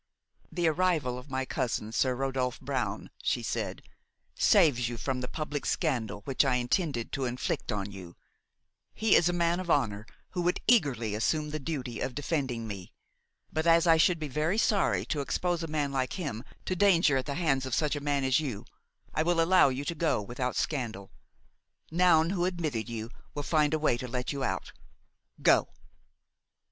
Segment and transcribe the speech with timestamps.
[0.51, 3.83] "The arrival of my cousin, Sir Rodolphe Brown," she said,
[4.33, 8.15] "saves you from the public scandal which I intended to inflict on you;
[8.95, 12.91] he is a man of honor, who would eagerly assume the duty of defending me;
[13.53, 17.15] but as I should be very sorry to expose a man like him to danger
[17.17, 18.65] at the hands of such a man as you,
[19.13, 21.11] I will allow you to go without scandal.
[21.91, 24.71] Noun, who admitted you, will find a way to let you out.
[25.43, 25.69] Go!"